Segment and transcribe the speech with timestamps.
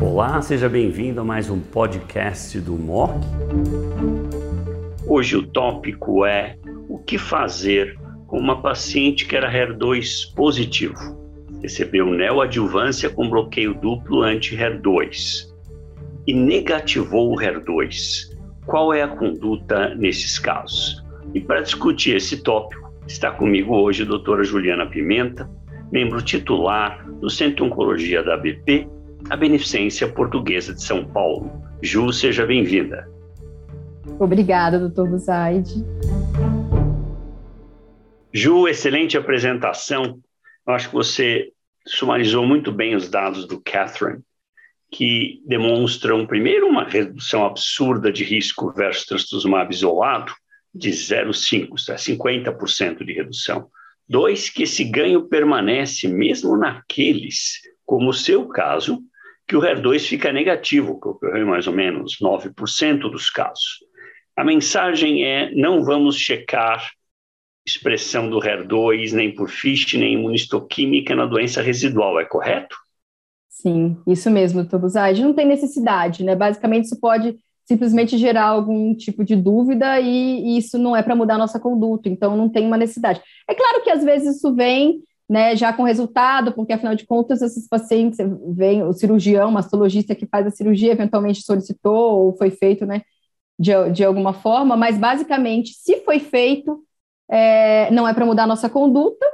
[0.00, 3.12] Olá, seja bem-vindo a mais um podcast do MOC.
[5.06, 6.56] Hoje o tópico é
[6.88, 10.94] o que fazer com uma paciente que era HER2 positivo.
[11.60, 15.52] Recebeu neoadjuvância com bloqueio duplo anti-HER2
[16.26, 18.30] e negativou o HER2.
[18.64, 21.04] Qual é a conduta nesses casos?
[21.34, 25.50] E para discutir esse tópico, está comigo hoje a doutora Juliana Pimenta,
[25.92, 28.88] membro titular do Centro de Oncologia da ABP
[29.28, 31.62] a Beneficência Portuguesa de São Paulo.
[31.82, 33.08] Ju, seja bem-vinda.
[34.18, 35.84] Obrigada, doutor Buzaide.
[38.32, 40.18] Ju, excelente apresentação.
[40.66, 41.52] Eu acho que você
[41.86, 44.20] sumarizou muito bem os dados do Catherine,
[44.90, 50.32] que demonstram, primeiro, uma redução absurda de risco versus trastuzumab isolado,
[50.74, 53.68] de 0,5, é 50% de redução.
[54.08, 59.02] Dois, que esse ganho permanece mesmo naqueles, como o seu caso,
[59.46, 63.78] que o HER2 fica negativo, que ocorreu em mais ou menos 9% dos casos.
[64.36, 66.90] A mensagem é: não vamos checar
[67.64, 72.76] expressão do HER2 nem por FISH, nem imunistoquímica na doença residual, é correto?
[73.48, 75.22] Sim, isso mesmo, Tobuzade.
[75.22, 76.34] Não tem necessidade, né?
[76.34, 81.16] Basicamente, isso pode simplesmente gerar algum tipo de dúvida e, e isso não é para
[81.16, 83.20] mudar a nossa conduta, então não tem uma necessidade.
[83.48, 87.40] É claro que às vezes isso vem né, já com resultado, porque afinal de contas
[87.40, 88.18] esses pacientes
[88.54, 93.02] vem o cirurgião, o mastologista que faz a cirurgia eventualmente solicitou ou foi feito, né,
[93.58, 96.84] de, de alguma forma, mas basicamente se foi feito,
[97.30, 99.24] é, não é para mudar a nossa conduta,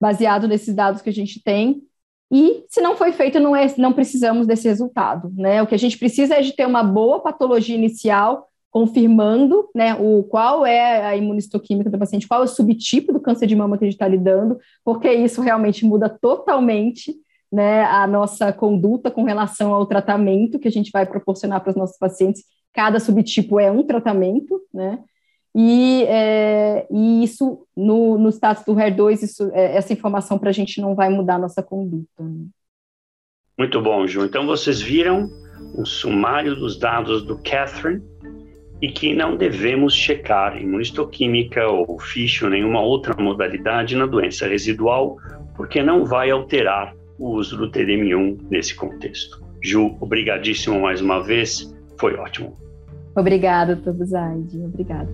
[0.00, 1.82] baseado nesses dados que a gente tem,
[2.30, 5.78] e se não foi feito, não, é, não precisamos desse resultado, né, o que a
[5.78, 11.16] gente precisa é de ter uma boa patologia inicial confirmando né, o, qual é a
[11.16, 14.06] imunistoquímica do paciente, qual é o subtipo do câncer de mama que a gente está
[14.06, 17.14] lidando, porque isso realmente muda totalmente
[17.50, 21.76] né, a nossa conduta com relação ao tratamento que a gente vai proporcionar para os
[21.76, 22.44] nossos pacientes.
[22.74, 24.98] Cada subtipo é um tratamento, né?
[25.56, 30.52] E, é, e isso, no, no status do HER2, isso, é, essa informação para a
[30.52, 32.22] gente não vai mudar a nossa conduta.
[32.22, 32.46] Né?
[33.58, 34.24] Muito bom, Ju.
[34.24, 35.30] Então, vocês viram
[35.74, 38.02] um sumário dos dados do Catherine,
[38.80, 45.16] e que não devemos checar imunistoquímica ou FISH ou nenhuma outra modalidade na doença residual,
[45.56, 49.42] porque não vai alterar o uso do TDM1 nesse contexto.
[49.62, 52.54] Ju, obrigadíssimo mais uma vez, foi ótimo.
[53.16, 55.08] Obrigada, Tobuzaide, obrigada.